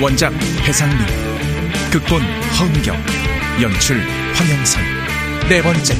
[0.00, 0.32] 원작
[0.64, 0.96] 배상민,
[1.90, 2.96] 극본 허은경,
[3.60, 4.00] 연출
[4.34, 4.80] 황영선.
[5.48, 5.94] 네 번째.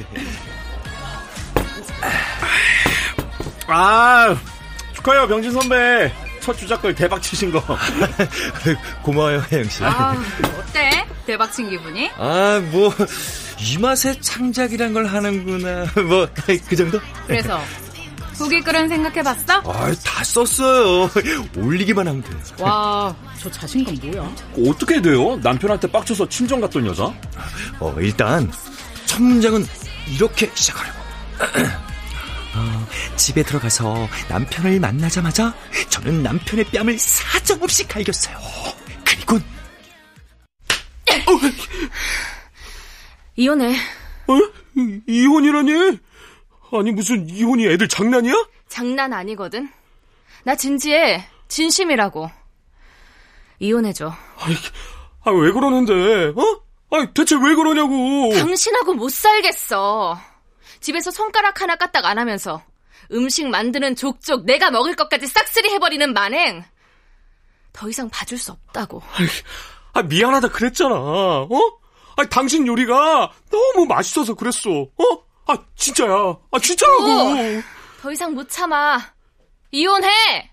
[3.73, 4.35] 아,
[4.93, 6.11] 축하해요, 병진 선배.
[6.41, 7.63] 첫 주작글 대박 치신 거.
[9.03, 9.83] 고마워요, 혜영 씨.
[9.83, 10.15] 아,
[10.57, 11.05] 어때?
[11.25, 12.09] 대박 친 기분이?
[12.17, 12.93] 아, 뭐,
[13.59, 15.85] 이 맛에 창작이란 걸 하는구나.
[16.07, 16.27] 뭐,
[16.67, 16.99] 그 정도?
[17.27, 17.61] 그래서,
[18.33, 19.61] 후기글은 생각해봤어?
[19.65, 21.09] 아, 다 썼어요.
[21.55, 22.39] 올리기만 하면 돼요.
[22.59, 24.31] 와, 저 자신감 뭐야?
[24.67, 25.37] 어떻게 돼요?
[25.43, 27.03] 남편한테 빡쳐서 친정 갔던 여자?
[27.79, 28.51] 어, 일단,
[29.05, 29.63] 첫 문장은
[30.09, 30.99] 이렇게 시작하려고.
[32.55, 35.53] 어, 집에 들어가서 남편을 만나자마자
[35.89, 38.37] 저는 남편의 뺨을 사정없이 갈겼어요.
[39.05, 39.39] 그리고
[43.35, 43.75] 이혼해.
[44.27, 44.39] 어?
[45.07, 45.99] 이혼이라니?
[46.73, 48.33] 아니 무슨 이혼이 애들 장난이야?
[48.67, 49.69] 장난 아니거든.
[50.43, 51.25] 나 진지해.
[51.47, 52.29] 진심이라고.
[53.59, 54.13] 이혼해줘.
[54.39, 54.55] 아니,
[55.23, 55.93] 아, 왜 그러는데?
[56.39, 56.61] 어?
[56.91, 58.31] 아니, 대체 왜 그러냐고.
[58.33, 60.19] 당신하고 못 살겠어.
[60.81, 62.61] 집에서 손가락 하나 까딱 안 하면서
[63.11, 66.63] 음식 만드는 족족 내가 먹을 것까지 싹쓸이 해버리는 만행.
[67.73, 69.01] 더 이상 봐줄 수 없다고.
[69.93, 70.93] 아, 미안하다 그랬잖아.
[70.95, 71.79] 어?
[72.17, 74.69] 아, 당신 요리가 너무 맛있어서 그랬어.
[74.69, 75.23] 어?
[75.47, 76.11] 아, 진짜야.
[76.51, 77.03] 아, 진짜라고.
[77.03, 77.35] 오,
[78.01, 78.99] 더 이상 못 참아.
[79.71, 80.51] 이혼해!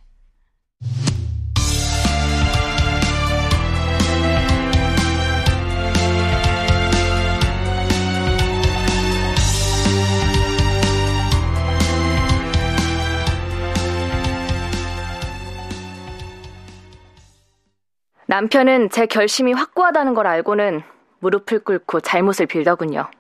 [18.29, 20.83] 남편은 제 결심이 확고하다는 걸 알고는
[21.21, 23.11] 무릎을 꿇고 잘못을 빌더군요.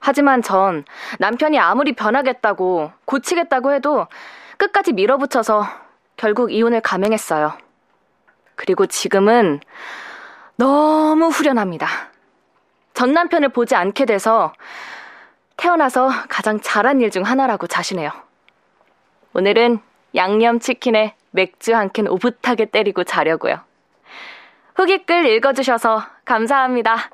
[0.00, 0.84] 하지만 전
[1.20, 4.08] 남편이 아무리 변하겠다고 고치겠다고 해도
[4.56, 5.64] 끝까지 밀어붙여서
[6.16, 7.56] 결국 이혼을 감행했어요.
[8.56, 9.60] 그리고 지금은
[10.56, 11.86] 너무 후련합니다.
[12.92, 14.52] 전 남편을 보지 않게 돼서
[15.56, 18.10] 태어나서 가장 잘한 일 중 하나라고 자신해요.
[19.32, 19.78] 오늘은
[20.16, 23.60] 양념치킨에 맥주 한 캔 오붓하게 때리고 자려고요.
[24.74, 27.10] 후기글 읽어주셔서 감사합니다.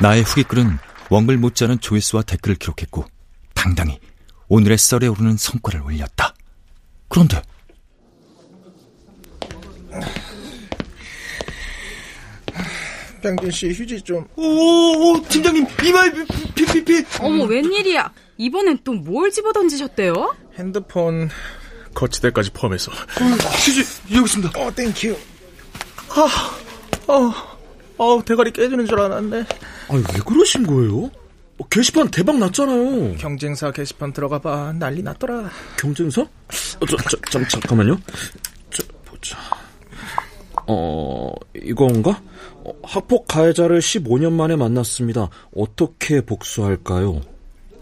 [0.00, 0.78] 나의 후기글은
[1.10, 3.04] 원글 못지않은 조회수와 댓글을 기록했고
[3.54, 3.98] 당당히
[4.48, 6.34] 오늘의 썰에 오르는 성과를 올렸다.
[7.08, 7.42] 그런데
[13.22, 14.26] 병준 씨 휴지 좀.
[14.36, 14.42] 오,
[15.12, 16.12] 오 팀장님 이마
[16.54, 17.04] 피피피.
[17.20, 18.10] 어머 웬일이야?
[18.38, 20.34] 이번엔 또 뭘 집어 던지셨대요?
[20.58, 21.28] 핸드폰
[21.94, 22.90] 거치대까지 포함해서.
[23.64, 23.84] 휴지
[24.14, 24.60] 여기 있습니다.
[24.60, 25.16] 어, thank you.
[26.10, 26.56] 아,
[27.12, 27.32] 어,
[27.98, 29.44] 어, 대가리 깨지는 줄 알았네.
[29.88, 31.10] 아니, 왜 그러신 거예요?
[31.58, 33.16] 어, 게시판 대박 났잖아요.
[33.18, 34.74] 경쟁사 게시판 들어가봐.
[34.78, 35.50] 난리 났더라.
[35.78, 36.22] 경쟁사?
[36.22, 37.98] 어, 저, 저, 잠, 잠깐만요.
[38.70, 39.36] 저, 보자.
[40.66, 42.22] 어, 이건가?
[42.64, 45.28] 어, 학폭 가해자를 15년 만에 만났습니다.
[45.56, 47.20] 어떻게 복수할까요?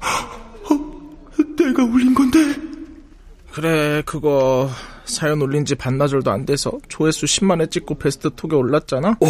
[0.00, 0.96] 어,
[1.56, 2.67] 내가 올린 건데.
[3.62, 4.70] 그래, 그거
[5.04, 9.16] 사연 올린 지 반나절도 안 돼서 조회수 10만에 찍고 베스트 톡에 올랐잖아?
[9.20, 9.28] 와.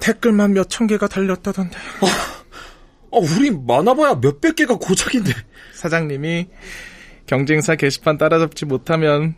[0.00, 1.76] 댓글만 몇 천 개가 달렸다던데.
[1.76, 2.06] 아,
[3.12, 5.30] 아, 우리 많아봐야 몇백 개가 고작인데.
[5.74, 6.46] 사장님이
[7.26, 9.34] 경쟁사 게시판 따라잡지 못하면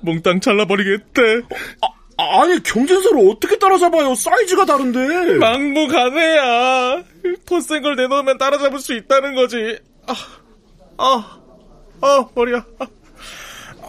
[0.00, 1.42] 몽땅 잘라버리겠대.
[2.16, 4.12] 아, 아니, 경쟁사를 어떻게 따라잡아요?
[4.16, 5.34] 사이즈가 다른데.
[5.38, 7.04] 막무가내야.
[7.46, 9.78] 더 센 걸 내놓으면 따라잡을 수 있다는 거지.
[10.08, 10.14] 아,
[10.98, 11.38] 아,
[12.00, 12.64] 아, 머리야.
[12.80, 12.86] 아.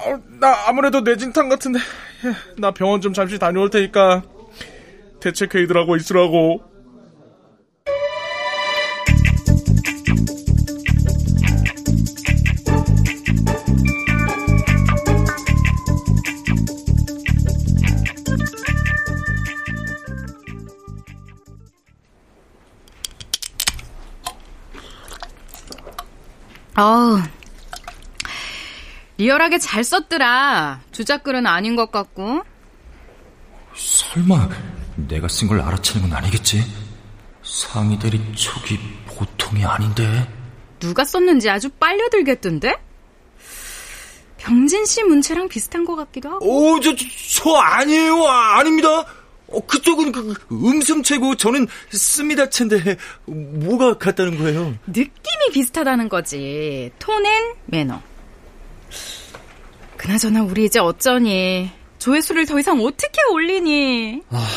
[0.06, 1.80] 어, 나 아무래도 뇌진탕 같은데.
[2.58, 4.24] 나 병원 좀 잠시 다녀올 테니까
[5.20, 6.62] 대책회의들 하고 있으라고
[29.22, 30.82] 리얼하게 잘 썼더라.
[30.92, 32.42] 주작글은 아닌 것 같고.
[33.76, 34.50] 설마
[34.96, 36.64] 내가 쓴 걸 알아채는 건 아니겠지?
[37.44, 40.28] 상위 대리 촉이 보통이 아닌데.
[40.80, 42.76] 누가 썼는지 아주 빨려들겠던데?
[44.38, 46.44] 병진 씨 문체랑 비슷한 것 같기도 하고.
[46.74, 47.06] 오, 저, 저,
[47.44, 48.26] 저 아니에요.
[48.26, 49.06] 아, 아닙니다.
[49.50, 54.74] 어, 그쪽은 그, 그 음슴체고 저는 씁니다 체인데 뭐가 같다는 거예요?
[54.88, 56.92] 느낌이 비슷하다는 거지.
[56.98, 58.02] 톤앤 매너.
[59.98, 61.72] 그나저나 우리 이제 어쩌니.
[62.00, 64.24] 조회수를 더 이상 어떻게 올리니?
[64.32, 64.48] 아,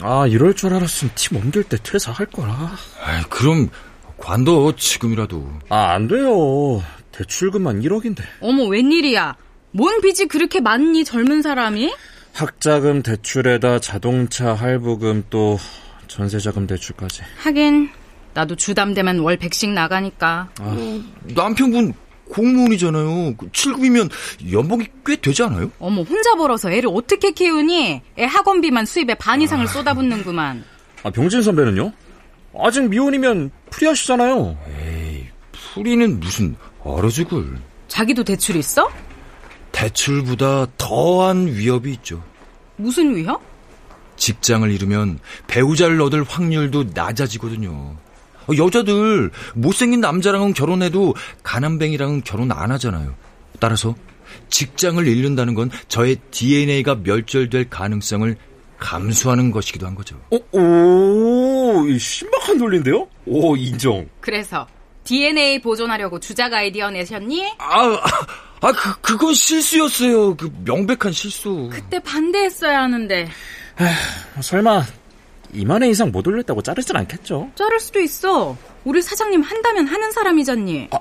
[0.00, 2.52] 아 이럴 줄 알았으면 팀 옮길 때 퇴사할 거라.
[3.00, 3.70] 아, 그럼
[4.16, 5.48] 관둬 지금이라도.
[5.68, 6.82] 아, 안 돼요.
[7.12, 8.22] 대출금만 1억인데.
[8.40, 9.36] 어머, 웬일이야.
[9.70, 11.94] 뭔 빚이 그렇게 많니, 젊은 사람이?
[12.32, 15.58] 학자금 대출에다 자동차 할부금 또
[16.08, 17.22] 전세자금 대출까지.
[17.38, 17.90] 하긴
[18.34, 20.48] 나도 주담대만 월 100씩 나가니까.
[20.60, 20.64] 아.
[20.64, 21.02] 어,
[21.34, 21.94] 남편분
[22.30, 23.34] 공무원이잖아요.
[23.36, 25.70] 7급이면 그 연봉이 꽤 되지 않아요?
[25.78, 28.02] 어머, 혼자 벌어서 애를 어떻게 키우니?
[28.18, 29.68] 애 학원비만 수입에 반 이상을 아...
[29.68, 30.64] 쏟아붓는구만.
[31.02, 31.92] 아, 병진 선배는요?
[32.60, 34.56] 아직 미혼이면 프리하시잖아요.
[34.80, 35.26] 에이,
[35.74, 37.58] 프리는 무슨 얼어 죽을.
[37.88, 38.88] 자기도 대출 있어?
[39.72, 42.22] 대출보다 더한 위협이 있죠.
[42.76, 43.40] 무슨 위협?
[44.16, 47.96] 직장을 잃으면 배우자를 얻을 확률도 낮아지거든요.
[48.48, 53.14] 어, 여자들 못생긴 남자랑은 결혼해도 가난뱅이랑은 결혼 안 하잖아요.
[53.60, 53.94] 따라서
[54.50, 58.36] 직장을 잃는다는 건 저의 DNA가 멸절될 가능성을
[58.78, 60.16] 감수하는 것이기도 한 거죠.
[60.30, 63.08] 오, 어, 오 신박한 논리인데요?
[63.26, 64.08] 오, 인정.
[64.20, 64.66] 그래서
[65.04, 67.54] DNA 보존하려고 주작 아이디어 내셨니?
[67.58, 68.00] 아,
[68.60, 70.36] 아, 그, 그건 실수였어요.
[70.36, 71.68] 그 명백한 실수.
[71.72, 73.28] 그때 반대했어야 하는데.
[73.80, 74.84] 에휴, 설마
[75.54, 77.50] 2만 원 이상 못 올렸다고 자르진 않겠죠?
[77.54, 78.56] 자를 수도 있어.
[78.84, 80.88] 우리 사장님 한다면 하는 사람이잖니.
[80.90, 80.98] 아,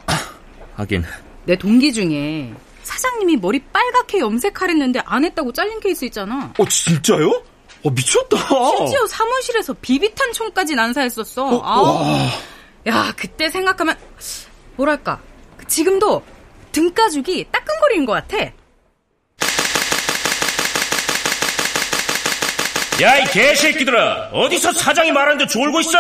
[0.76, 1.04] 하긴.
[1.46, 2.54] 내 동기 중에
[2.84, 6.54] 사장님이 머리 빨갛게 염색하랬는데 안 했다고 잘린 케이스 있잖아.
[6.58, 7.30] 어, 진짜요?
[7.84, 8.38] 어, 미쳤다.
[8.78, 11.46] 심지어 사무실에서 비비탄 총까지 난사했었어.
[11.46, 12.28] 어, 아우.
[12.88, 13.96] 야, 그때 생각하면
[14.76, 15.20] 뭐랄까.
[15.68, 16.24] 지금도
[16.72, 18.52] 등가죽이 따끔거리는 것 같아.
[23.00, 24.30] 야, 이 개새끼들아.
[24.34, 26.00] 어디서 사장이 말하는데 졸고 있어?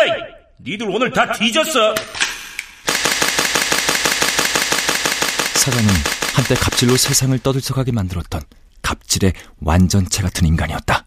[0.65, 1.93] 니들 오늘 다 뒤졌어.
[5.53, 5.89] 사장은
[6.33, 8.41] 한때 갑질로 세상을 떠들썩하게 만들었던
[8.81, 11.05] 갑질의 완전체 같은 인간이었다.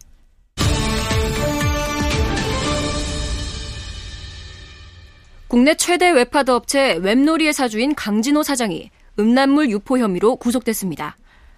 [5.49, 11.17] 국내 최대 웹하드 업체 웹놀이의 사주인 강진호 사장이 음란물 유포 혐의로 구속됐습니다.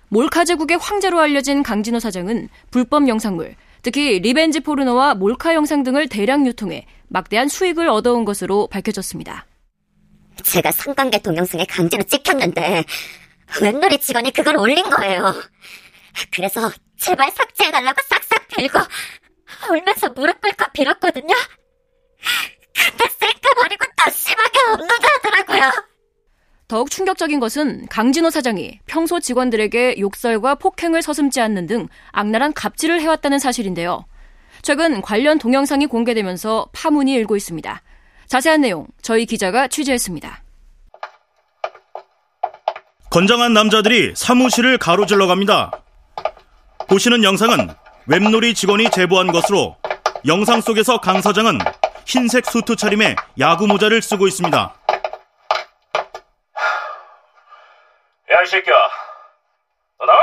[0.08, 6.46] 몰카 제국의 황제로 알려진 강진호 사장은 불법 영상물, 특히 리벤지 포르노와 몰카 영상 등을 대량
[6.46, 9.46] 유통해 막대한 수익을 얻어온 것으로 밝혀졌습니다.
[10.43, 12.84] 제가 성관계 동영상에 강제로 찍혔는데
[13.61, 15.34] 웹놀이 직원이 그걸 올린 거예요.
[16.31, 18.79] 그래서 제발 삭제해달라고 싹싹 빌고
[19.70, 21.35] 울면서 무릎 꿇고 빌었거든요.
[22.75, 25.91] 근데 셀카 버리고 더 심하게 없는다 하더라고요.
[26.72, 33.38] 더욱 충격적인 것은 강진호 사장이 평소 직원들에게 욕설과 폭행을 서슴지 않는 등 악랄한 갑질을 해왔다는
[33.38, 34.06] 사실인데요.
[34.62, 37.82] 최근 관련 동영상이 공개되면서 파문이 일고 있습니다.
[38.26, 40.42] 자세한 내용 저희 기자가 취재했습니다.
[43.11, 45.73] 건장한 남자들이 사무실을 가로질러 갑니다.
[46.88, 47.68] 보시는 영상은
[48.06, 49.76] 웹놀이 직원이 제보한 것으로
[50.26, 51.58] 영상 속에서 강 사장은
[52.06, 54.76] 흰색 수트 차림에 야구 모자를 쓰고 있습니다.
[58.32, 58.75] 야, 이 새끼야.
[59.99, 60.18] 너 나와!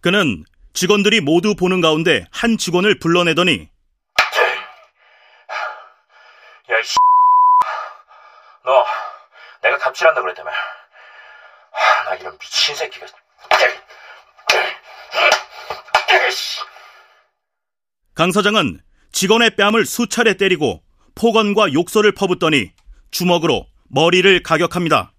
[0.00, 3.68] 그는 직원들이 모두 보는 가운데 한 직원을 불러내더니
[6.70, 6.82] 야, 이
[8.64, 8.86] 너,
[9.62, 10.50] 내가 갑질한다 그랬다며.
[12.06, 13.06] 나 이런 미친 새끼가.
[18.14, 18.80] 강 사장은
[19.12, 20.82] 직원의 뺨을 수차례 때리고
[21.14, 22.72] 폭언과 욕설을 퍼붓더니
[23.10, 25.12] 주먹으로 머리를 가격합니다.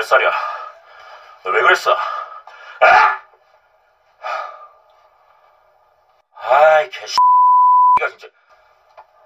[0.00, 0.30] 몇 살이야?
[1.44, 1.92] 너 왜 그랬어?
[1.92, 3.20] 아!
[6.34, 8.26] 아이, 개X가 진짜.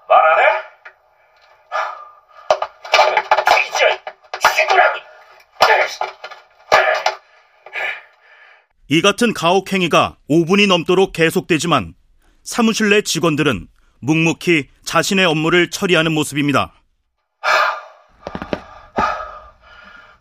[0.09, 0.45] 말 안 해?
[8.89, 11.95] 이 같은 가혹행위가 5분이 넘도록 계속되지만
[12.43, 13.69] 사무실 내 직원들은
[14.01, 16.75] 묵묵히 자신의 업무를 처리하는 모습입니다.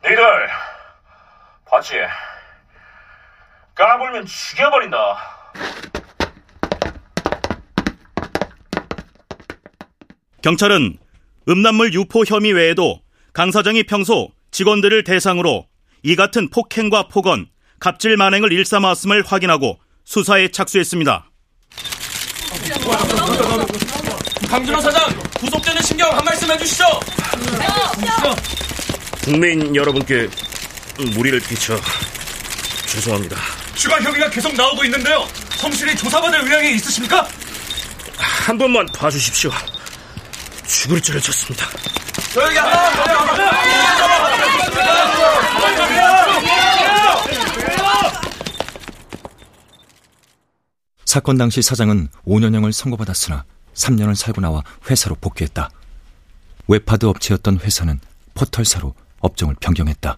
[0.05, 0.49] 니들
[1.83, 1.95] 봤지?
[3.75, 4.97] 까불면 죽여버린다.
[10.41, 10.97] 경찰은
[11.49, 13.01] 음란물 유포 혐의 외에도
[13.33, 15.67] 강 사장이 평소 직원들을 대상으로
[16.03, 17.47] 이 같은 폭행과 폭언,
[17.79, 21.29] 갑질 만행을 일삼았음을 확인하고 수사에 착수했습니다.
[24.49, 25.09] 강준호 사장,
[25.39, 26.85] 구속되는 신경 한 말씀 해주시죠.
[29.23, 30.27] 국민 여러분께
[30.97, 31.75] 무리를 끼쳐
[32.85, 33.37] 죄송합니다.
[33.75, 35.27] 추가 혐의가 계속 나오고 있는데요.
[35.57, 37.27] 성실히 조사받을 의향이 있으십니까?
[38.17, 39.51] 한 번만 봐주십시오.
[40.67, 41.65] 죽을 죄를 졌습니다.
[51.05, 55.69] 사건 당시 사장은 5년형을 선고받았으나 3년을 살고 나와 회사로 복귀했다.
[56.67, 57.99] 웹하드 업체였던 회사는
[58.33, 60.17] 포털사로 업종을 변경했다.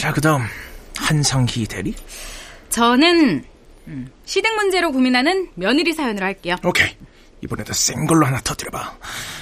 [0.00, 0.40] 자, 그 다음,
[0.96, 1.94] 한상희 대리?
[2.70, 3.44] 저는
[3.86, 6.56] 음, 시댁 문제로 고민하는 며느리 사연을 할게요.
[6.64, 6.88] 오케이.
[7.42, 8.96] 이번에도 센 걸로 하나 터뜨려봐.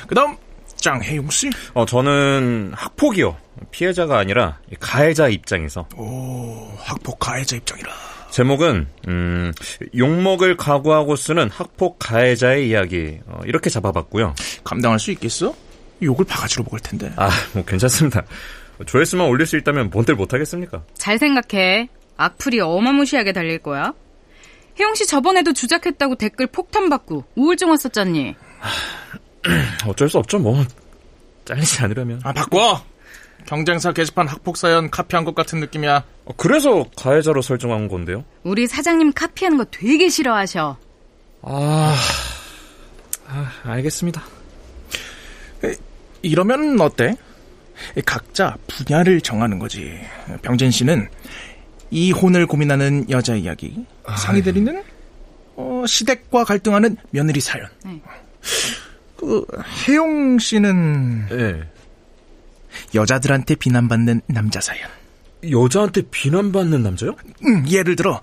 [0.09, 0.37] 그 다음,
[0.75, 1.49] 장혜용 씨?
[1.75, 3.37] 어, 저는 학폭이요.
[3.71, 5.89] 피해자가 아니라 가해자 입장에서.
[5.97, 7.93] 오, 학폭 가해자 입장이라.
[8.33, 9.53] 제목은 음,
[9.97, 14.35] 욕먹을 각오하고 쓰는 학폭 가해자의 이야기 어, 이렇게 잡아봤고요.
[14.65, 15.55] 감당할 수 있겠어?
[16.03, 17.13] 욕을 바가지로 먹을 텐데.
[17.15, 18.25] 아, 뭐 괜찮습니다.
[18.87, 20.83] 조회수만 올릴 수 있다면 뭔들 못하겠습니까?
[20.95, 21.89] 잘 생각해.
[22.17, 23.93] 악플이 어마무시하게 달릴 거야.
[24.79, 28.37] 혜영 씨 저번에도 주작했다고 댓글 폭탄 받고 우울증 왔었잖니.
[29.87, 30.65] 어쩔 수 없죠, 뭐.
[31.45, 32.21] 잘리지 않으려면.
[32.25, 32.81] 아, 바꿔!
[33.47, 36.05] 경쟁사 게시판 학폭 사연 카피한 것 같은 느낌이야.
[36.27, 38.25] 어, 그래서 가해자로 설정한 건데요.
[38.43, 40.77] 우리 사장님 카피하는 거 되게 싫어하셔.
[41.43, 41.97] 아,
[43.27, 44.23] 아 알겠습니다.
[46.23, 47.17] 이러면 어때?
[48.05, 49.99] 각자 분야를 정하는 거지.
[50.43, 51.09] 병진 씨는
[51.91, 53.87] 이혼을 고민하는 여자 이야기.
[54.17, 54.83] 상희 대리는
[55.57, 57.67] 어, 시댁과 갈등하는 며느리 사연.
[57.85, 58.01] 네.
[59.17, 59.45] 그
[59.89, 61.63] 혜용 씨는 네.
[62.95, 64.89] 여자들한테 비난받는 남자 사연.
[65.51, 67.15] 여자한테 비난받는 남자요?
[67.47, 68.21] 음, 예를 들어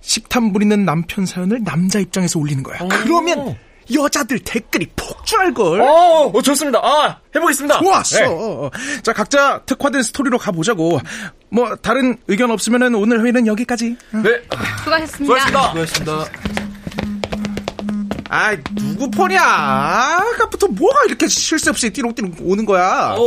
[0.00, 2.78] 식탐 부리는 남편 사연을 남자 입장에서 올리는 거야.
[2.88, 3.56] 그러면
[3.94, 5.80] 여자들 댓글이 폭주할 걸.
[5.80, 6.78] 어, 어, 좋습니다.
[6.82, 7.78] 아, 해보겠습니다.
[7.80, 8.18] 좋았어.
[8.20, 9.00] 네.
[9.02, 11.00] 자, 각자 특화된 스토리로 가보자고.
[11.50, 13.96] 뭐 다른 의견 없으면은 오늘 회의는 여기까지.
[14.10, 14.42] 네.
[14.80, 15.68] 수고하셨습니다.
[15.68, 16.24] 수고하셨습니다.
[18.28, 19.42] 아, 누구 폰이야?
[19.42, 23.14] 아까부터 뭐가 이렇게 쉴새 없이 띠롱띠롱 오는 거야?
[23.18, 23.20] 어,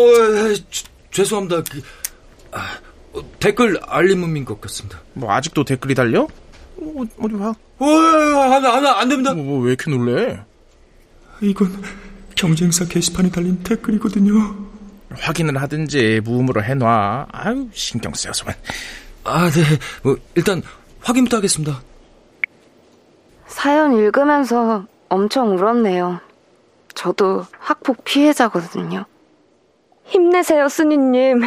[0.72, 1.62] 주- 죄송합니다.
[1.72, 1.82] 그,
[2.52, 2.80] 아,
[3.14, 5.00] 어, 댓글 알림음인 것 같습니다.
[5.14, 6.24] 뭐 아직도 댓글이 달려?
[6.78, 7.54] 어, 어디 봐.
[7.78, 9.34] 어, 안, 안, 안 됩니다.
[9.36, 10.40] 뭐, 뭐, 왜 이렇게 놀래?
[11.42, 11.70] 이건
[12.36, 14.34] 경쟁사 게시판에 달린 댓글이거든요.
[15.12, 17.28] 확인을 하든지 무음으로 해놔.
[17.32, 18.56] 아유 신경 쓰여서만.
[19.24, 19.62] 아, 네.
[20.04, 20.62] 뭐, 일단
[21.02, 21.82] 확인부터 하겠습니다.
[23.48, 26.20] 사연 읽으면서 엄청 울었네요.
[26.94, 29.06] 저도 학폭 피해자거든요.
[30.04, 31.42] 힘내세요, 스니님.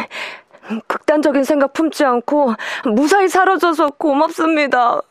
[0.87, 2.53] 극단적인 생각 품지 않고
[2.93, 5.01] 무사히 사라져서 고맙습니다.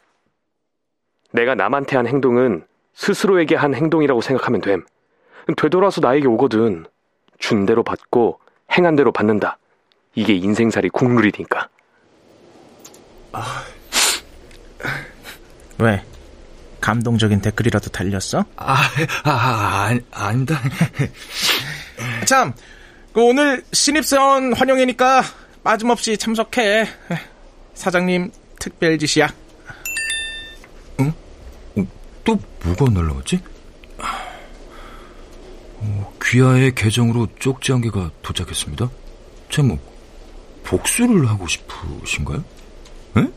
[1.32, 2.64] 내가 남한테 한 행동은
[2.98, 4.84] 스스로에게 한 행동이라고 생각하면 됨.
[5.56, 6.84] 되돌아서 나에게 오거든.
[7.38, 8.40] 준 대로 받고
[8.76, 9.56] 행한 대로 받는다.
[10.16, 11.68] 이게 인생살이 국룰이니까.
[15.78, 16.02] 왜?
[16.80, 18.44] 감동적인 댓글이라도 달렸어?
[18.56, 18.74] 아,
[19.24, 20.60] 아, 아, 아닙니다.
[22.26, 22.52] 참,
[23.12, 25.22] 그 오늘 신입사원 환영회니까
[25.62, 26.88] 빠짐없이 참석해.
[27.74, 29.28] 사장님 특별 지시야.
[32.28, 33.40] 또 뭐가 날라왔지?
[35.80, 38.90] 어, 귀하의 계정으로 쪽지 한 개가 도착했습니다.
[39.48, 39.80] 제목,
[40.62, 42.44] 복수를 하고 싶으신가요?
[43.16, 43.28] 에?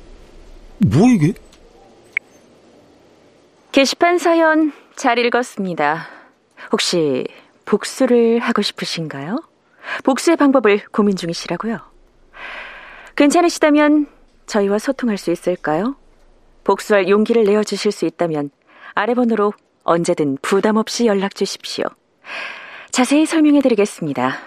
[0.80, 1.34] 뭐 이게?
[3.72, 6.10] 게시판 사연 잘 읽었습니다.
[6.74, 7.26] 혹시
[7.64, 9.42] 복수를 하고 싶으신가요?
[10.04, 11.80] 복수의 방법을 고민 중이시라고요?
[13.16, 14.08] 괜찮으시다면
[14.48, 15.96] 저희와 소통할 수 있을까요?
[16.66, 18.52] 복수할 용기를 내어주실 수 있다면
[18.94, 21.86] 아래 번호로 언제든 부담 없이 연락 주십시오.
[22.92, 24.40] 자세히 설명해 드리겠습니다.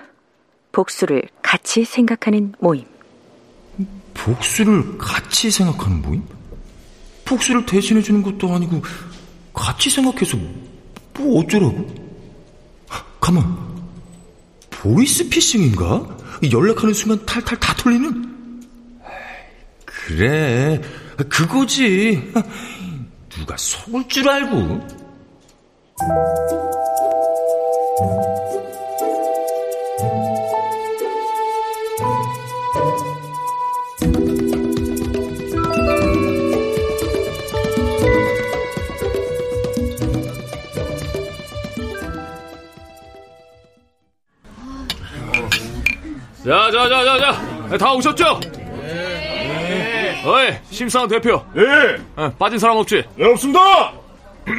[0.73, 2.85] 복수를 같이 생각하는 모임.
[4.13, 6.23] 복수를 같이 생각하는 모임?
[7.25, 8.83] 복수를 대신해 주는 것도 아니고
[9.53, 10.37] 같이 생각해서
[11.15, 12.05] 뭐 어쩌라고?
[13.21, 13.57] 가만
[14.71, 16.17] 보이스 피싱인가?
[16.53, 18.63] 연락하는 순간 탈탈 다 털리는?
[19.85, 20.83] 그래
[21.31, 22.33] 그거지
[23.37, 25.05] 누가 속을 줄 알고
[46.45, 47.79] 자, 자, 자, 자, 자.
[47.79, 48.54] 다 오셨죠?
[50.25, 50.31] 네.
[50.31, 51.45] 어이, 심사원 대표.
[51.57, 52.01] 예.
[52.17, 53.05] 어, 빠진 사람 없지?
[53.17, 53.93] 네, 없습니다.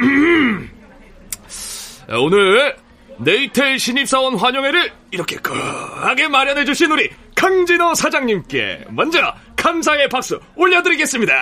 [2.08, 2.76] 오늘
[3.18, 11.34] 네이텔 신입사원 환영회를 이렇게 거하게 마련해 주신 우리 강진호 사장님께 먼저 감사의 박수 올려드리겠습니다.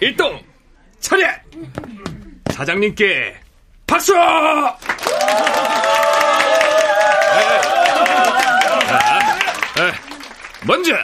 [0.00, 0.40] 일동
[0.98, 1.26] 차례!
[2.52, 3.36] 사장님께
[3.86, 4.14] 박수!
[10.66, 10.96] 먼저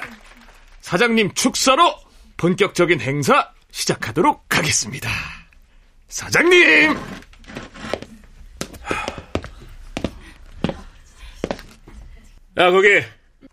[0.80, 1.94] 사장님 축사로
[2.42, 5.08] 본격적인 행사 시작하도록 하겠습니다.
[6.08, 6.96] 사장님!
[12.56, 12.88] 야, 거기,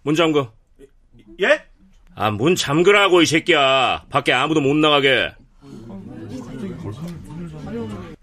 [0.02, 0.52] 문 잠궈.
[1.40, 1.64] 예?
[2.16, 4.06] 아, 문 잠그라고, 이 새끼야.
[4.10, 5.34] 밖에 아무도 못 나가게.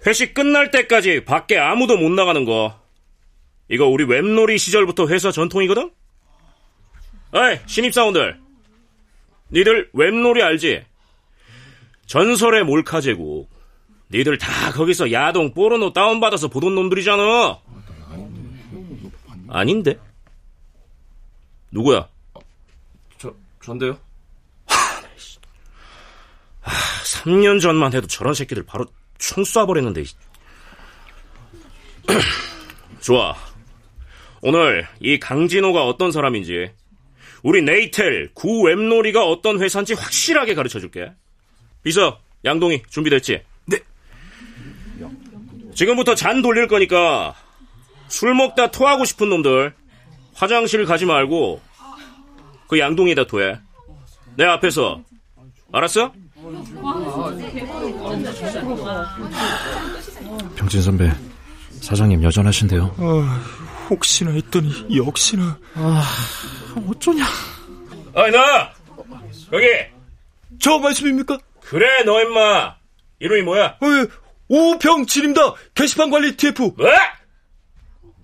[0.05, 2.77] 회식 끝날 때까지 밖에 아무도 못 나가는 거.
[3.69, 5.93] 이거 우리 웹놀이 시절부터 회사 전통이거든?
[7.31, 8.46] 어이, 신입사원들.
[9.51, 10.85] 니들 웹놀이 알지?
[12.07, 13.49] 전설의 몰카 제국.
[14.11, 17.59] 니들 다 거기서 야동 포르노 다운받아서 보던 놈들이잖아.
[19.49, 19.99] 아닌데?
[21.71, 22.09] 누구야?
[23.19, 23.99] 저, 전데요?
[26.61, 26.73] 하,
[27.05, 28.87] 3년 전만 해도 저런 새끼들 바로
[29.19, 30.07] 총 쏴버렸는데.
[33.01, 33.35] 좋아.
[34.43, 36.71] 오늘 이 강진호가 어떤 사람인지,
[37.43, 41.13] 우리 네이텔 구 웹놀이가 어떤 회사인지 확실하게 가르쳐 줄게.
[41.83, 43.43] 비서, 양동이 준비됐지?
[43.67, 43.79] 네.
[45.75, 47.35] 지금부터 잔 돌릴 거니까
[48.09, 49.75] 술 먹다 토하고 싶은 놈들
[50.35, 51.61] 화장실 가지 말고
[52.69, 53.59] 그 양동이에다 토해.
[54.37, 55.03] 내 앞에서.
[55.73, 56.13] 알았어?
[60.57, 61.11] 병진 선배,
[61.81, 62.95] 사장님 여전하신데요.
[62.99, 63.43] 아,
[63.89, 65.59] 혹시나 했더니 역시나.
[65.75, 66.05] 아,
[66.89, 67.25] 어쩌냐.
[68.15, 68.39] 어이, 너!
[69.51, 69.67] 거기!
[70.61, 71.39] 저 말씀입니까?
[71.61, 72.77] 그래, 너 임마.
[73.21, 73.79] 이름이 뭐야?
[73.81, 74.07] 어, 예.
[74.49, 75.55] 오병진입니다.
[75.75, 76.63] 게시판 관리 TF.
[76.77, 76.87] 뭐?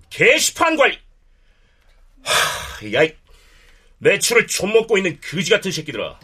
[0.09, 0.97] 게시판 관리.
[2.23, 3.13] 하, 야, 이
[3.99, 6.17] 매출을 좀 먹고 있는 그지 같은 새끼들아.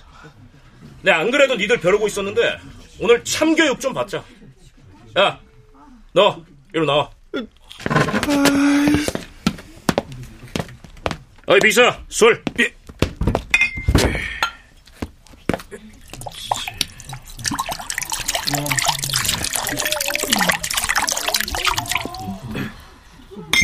[1.01, 2.59] 내안 그래도 니들 벼르고 있었는데
[2.99, 4.23] 오늘 참교육 좀 받자.
[5.17, 5.39] 야,
[6.13, 7.09] 너 이리 나와.
[11.49, 12.43] 어이 비서 술.
[12.59, 12.71] 예.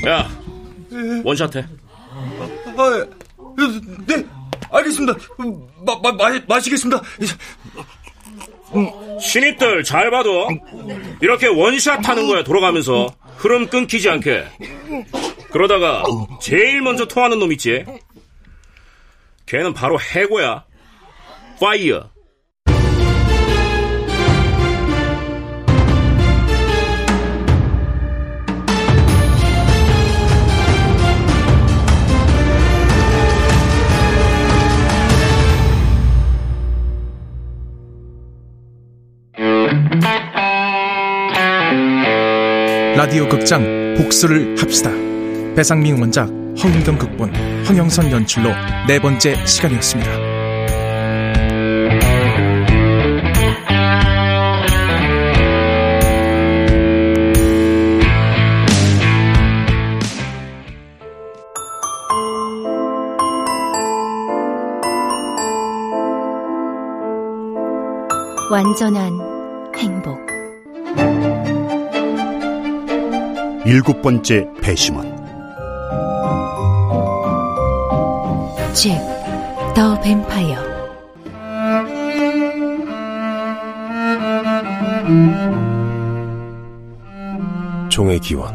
[0.09, 0.27] 야,
[1.23, 1.63] 원샷해.
[2.77, 3.05] 아,
[4.07, 4.25] 네,
[4.71, 5.13] 알겠습니다.
[5.85, 6.99] 마, 마, 마, 마시겠습니다.
[9.21, 10.49] 신입들 잘 봐도
[11.21, 14.43] 이렇게 원샷 하는 거야 돌아가면서 흐름 끊기지 않게
[15.55, 16.03] 그러다가
[16.41, 17.85] 제일 먼저 토하는 놈 있지?
[19.45, 20.65] 걔는 바로 해고야.
[21.61, 22.09] 파이어.
[42.97, 45.04] 라디오 극장 복수를 합시다.
[45.55, 47.33] 배상민 원작, 황윤경 극본,
[47.65, 48.49] 황영선 연출로
[48.87, 50.11] 네 번째 시간이었습니다.
[68.51, 69.11] 완전한
[69.77, 70.19] 행복.
[73.65, 75.14] 일곱 번째 배심원
[78.75, 78.99] 잭,
[79.73, 80.57] 더 뱀파이어.
[87.87, 88.53] 종의 기원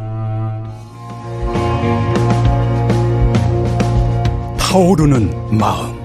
[4.58, 5.98] 타오르는 마음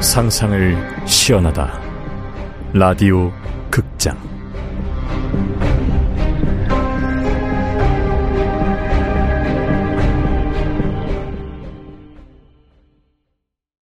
[0.00, 1.78] 상상을 시연하다.
[2.72, 3.30] 라디오
[3.70, 4.35] 극장.